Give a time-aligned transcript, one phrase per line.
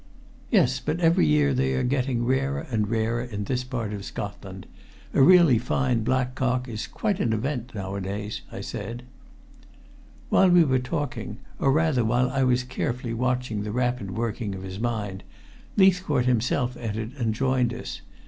[0.49, 4.65] "Yes, but every year they are getting rarer and rarer in this part of Scotland.
[5.13, 9.03] A really fine black cock is quite an event nowadays," I said.
[10.29, 14.63] While we were talking, or rather while I was carefully watching the rapid working of
[14.63, 15.23] his mind,
[15.77, 18.01] Leithcourt himself entered and joined us.